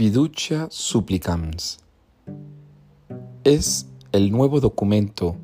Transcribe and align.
Fiducia 0.00 0.66
Supplicans 0.70 1.78
es 3.44 3.86
el 4.12 4.32
nuevo 4.32 4.58
documento 4.58 5.36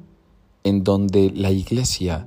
en 0.64 0.82
donde 0.82 1.30
la 1.30 1.50
Iglesia, 1.50 2.26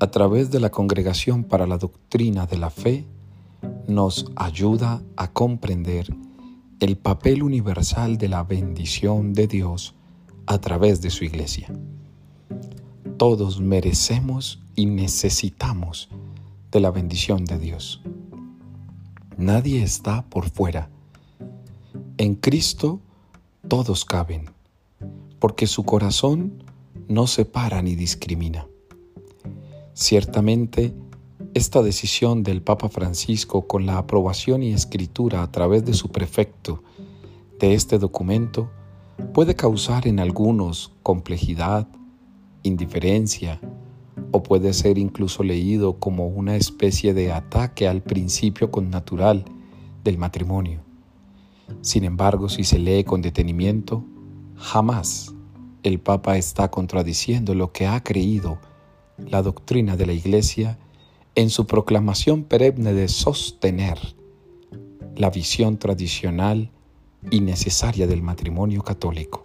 a 0.00 0.10
través 0.10 0.50
de 0.50 0.58
la 0.58 0.72
Congregación 0.72 1.44
para 1.44 1.68
la 1.68 1.78
Doctrina 1.78 2.46
de 2.46 2.58
la 2.58 2.68
Fe, 2.68 3.06
nos 3.86 4.26
ayuda 4.34 5.04
a 5.14 5.30
comprender 5.30 6.12
el 6.80 6.96
papel 6.96 7.44
universal 7.44 8.18
de 8.18 8.26
la 8.26 8.42
bendición 8.42 9.32
de 9.32 9.46
Dios 9.46 9.94
a 10.46 10.58
través 10.58 11.00
de 11.00 11.10
su 11.10 11.24
Iglesia. 11.24 11.72
Todos 13.18 13.60
merecemos 13.60 14.60
y 14.74 14.86
necesitamos 14.86 16.08
de 16.72 16.80
la 16.80 16.90
bendición 16.90 17.44
de 17.44 17.60
Dios. 17.60 18.02
Nadie 19.36 19.84
está 19.84 20.28
por 20.28 20.50
fuera. 20.50 20.90
En 22.22 22.36
Cristo 22.36 23.00
todos 23.66 24.04
caben, 24.04 24.44
porque 25.40 25.66
su 25.66 25.82
corazón 25.82 26.62
no 27.08 27.26
separa 27.26 27.82
ni 27.82 27.96
discrimina. 27.96 28.68
Ciertamente, 29.92 30.94
esta 31.52 31.82
decisión 31.82 32.44
del 32.44 32.62
Papa 32.62 32.88
Francisco 32.88 33.66
con 33.66 33.86
la 33.86 33.98
aprobación 33.98 34.62
y 34.62 34.72
escritura 34.72 35.42
a 35.42 35.50
través 35.50 35.84
de 35.84 35.94
su 35.94 36.10
prefecto 36.10 36.84
de 37.58 37.74
este 37.74 37.98
documento 37.98 38.70
puede 39.34 39.56
causar 39.56 40.06
en 40.06 40.20
algunos 40.20 40.92
complejidad, 41.02 41.88
indiferencia, 42.62 43.60
o 44.30 44.44
puede 44.44 44.74
ser 44.74 44.96
incluso 44.96 45.42
leído 45.42 45.98
como 45.98 46.28
una 46.28 46.54
especie 46.54 47.14
de 47.14 47.32
ataque 47.32 47.88
al 47.88 48.00
principio 48.00 48.70
connatural 48.70 49.44
del 50.04 50.18
matrimonio. 50.18 50.91
Sin 51.80 52.04
embargo, 52.04 52.48
si 52.48 52.64
se 52.64 52.78
lee 52.78 53.04
con 53.04 53.22
detenimiento, 53.22 54.04
jamás 54.56 55.34
el 55.82 55.98
Papa 55.98 56.36
está 56.36 56.70
contradiciendo 56.70 57.54
lo 57.54 57.72
que 57.72 57.86
ha 57.86 58.02
creído 58.02 58.58
la 59.18 59.42
doctrina 59.42 59.96
de 59.96 60.06
la 60.06 60.12
Iglesia 60.12 60.78
en 61.34 61.50
su 61.50 61.66
proclamación 61.66 62.44
perenne 62.44 62.92
de 62.92 63.08
sostener 63.08 63.98
la 65.16 65.30
visión 65.30 65.78
tradicional 65.78 66.70
y 67.30 67.40
necesaria 67.40 68.06
del 68.06 68.22
matrimonio 68.22 68.82
católico. 68.82 69.42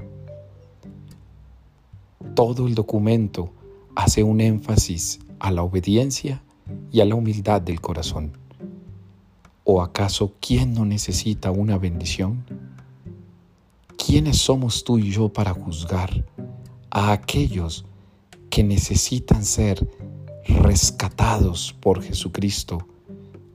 Todo 2.36 2.68
el 2.68 2.76
documento 2.76 3.52
hace 3.96 4.24
un 4.24 4.42
énfasis 4.42 5.20
a 5.40 5.52
la 5.52 5.64
obediencia 5.64 6.44
y 6.92 7.02
a 7.02 7.06
la 7.06 7.16
humildad 7.16 7.62
del 7.62 7.82
corazón. 7.82 8.38
¿O 9.70 9.82
acaso 9.82 10.32
quién 10.40 10.74
no 10.74 10.86
necesita 10.86 11.52
una 11.52 11.78
bendición? 11.78 12.46
¿Quiénes 13.98 14.38
somos 14.38 14.86
tú 14.86 14.98
y 14.98 15.12
yo 15.12 15.28
para 15.28 15.54
juzgar 15.54 16.24
a 16.90 17.12
aquellos 17.12 17.84
que 18.50 18.64
necesitan 18.64 19.44
ser 19.44 19.86
rescatados 20.48 21.76
por 21.82 22.02
Jesucristo, 22.02 22.88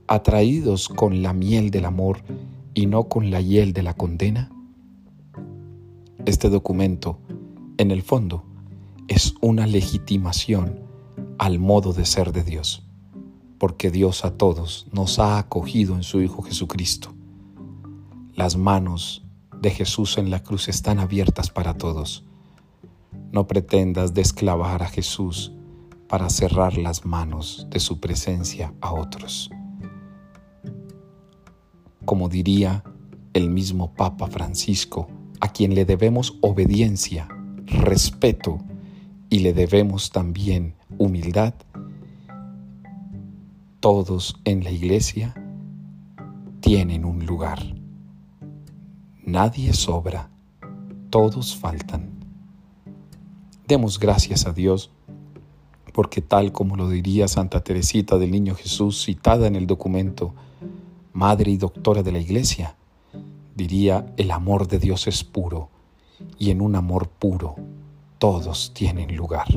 atraídos 0.05 0.87
con 0.87 1.23
la 1.23 1.33
miel 1.33 1.71
del 1.71 1.85
amor 1.85 2.19
y 2.75 2.85
no 2.85 3.05
con 3.05 3.31
la 3.31 3.41
hiel 3.41 3.73
de 3.73 3.81
la 3.81 3.95
condena? 3.95 4.51
Este 6.27 6.51
documento, 6.51 7.17
en 7.79 7.89
el 7.89 8.03
fondo, 8.03 8.43
es 9.07 9.33
una 9.41 9.65
legitimación 9.65 10.79
al 11.39 11.57
modo 11.57 11.91
de 11.91 12.05
ser 12.05 12.31
de 12.33 12.43
Dios, 12.43 12.83
porque 13.63 13.91
Dios 13.91 14.25
a 14.25 14.31
todos 14.31 14.87
nos 14.91 15.19
ha 15.19 15.37
acogido 15.37 15.95
en 15.95 16.03
su 16.03 16.19
Hijo 16.19 16.41
Jesucristo. 16.41 17.13
Las 18.33 18.57
manos 18.57 19.23
de 19.61 19.69
Jesús 19.69 20.17
en 20.17 20.29
la 20.29 20.43
cruz 20.43 20.67
están 20.67 20.99
abiertas 20.99 21.49
para 21.49 21.77
todos. 21.77 22.25
No 23.31 23.47
pretendas 23.47 24.13
desclavar 24.13 24.83
a 24.83 24.89
Jesús 24.89 25.53
para 26.09 26.29
cerrar 26.29 26.77
las 26.77 27.05
manos 27.05 27.65
de 27.69 27.79
su 27.79 28.01
presencia 28.01 28.73
a 28.81 28.91
otros. 28.91 29.49
Como 32.03 32.27
diría 32.27 32.83
el 33.31 33.49
mismo 33.49 33.93
Papa 33.93 34.27
Francisco, 34.27 35.07
a 35.39 35.53
quien 35.53 35.73
le 35.73 35.85
debemos 35.85 36.37
obediencia, 36.41 37.29
respeto 37.65 38.59
y 39.29 39.39
le 39.39 39.53
debemos 39.53 40.11
también 40.11 40.75
humildad, 40.97 41.53
todos 43.83 44.39
en 44.45 44.63
la 44.63 44.71
iglesia 44.71 45.35
tienen 46.61 47.03
un 47.03 47.25
lugar. 47.25 47.61
Nadie 49.25 49.73
sobra, 49.73 50.29
todos 51.09 51.57
faltan. 51.57 52.09
Demos 53.67 53.99
gracias 53.99 54.47
a 54.47 54.53
Dios 54.53 54.89
porque 55.91 56.21
tal 56.21 56.53
como 56.53 56.77
lo 56.77 56.87
diría 56.87 57.27
Santa 57.27 57.61
Teresita 57.61 58.17
del 58.17 58.31
Niño 58.31 58.55
Jesús 58.55 59.03
citada 59.03 59.47
en 59.47 59.57
el 59.57 59.67
documento 59.67 60.33
Madre 61.11 61.51
y 61.51 61.57
Doctora 61.57 62.03
de 62.03 62.13
la 62.13 62.19
Iglesia, 62.19 62.77
diría 63.53 64.13
el 64.15 64.31
amor 64.31 64.69
de 64.69 64.79
Dios 64.79 65.07
es 65.07 65.25
puro 65.25 65.67
y 66.39 66.51
en 66.51 66.61
un 66.61 66.77
amor 66.77 67.09
puro 67.09 67.57
todos 68.17 68.71
tienen 68.73 69.13
lugar. 69.17 69.47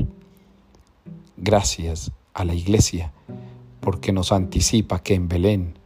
Gracias 1.37 2.11
a 2.35 2.45
la 2.45 2.55
Iglesia 2.55 3.13
porque 3.81 4.13
nos 4.13 4.33
anticipa 4.33 5.03
que 5.03 5.15
en 5.15 5.29
Belén 5.29 5.79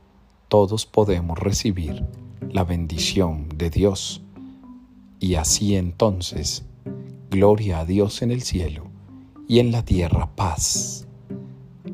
todos 0.49 0.87
podemos 0.87 1.39
recibir 1.39 2.05
la 2.51 2.65
bendición 2.65 3.49
de 3.55 3.71
Dios 3.71 4.23
y 5.21 5.34
así 5.34 5.77
entonces, 5.77 6.65
gloria 7.31 7.81
a 7.81 7.84
Dios 7.84 8.23
en 8.23 8.31
el 8.31 8.43
cielo 8.43 8.84
y 9.47 9.59
en 9.59 9.71
la 9.71 9.84
tierra 9.84 10.34
paz 10.34 11.06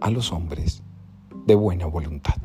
a 0.01 0.11
los 0.11 0.33
hombres 0.33 0.83
de 1.47 1.55
buena 1.55 1.87
voluntad. 1.87 2.37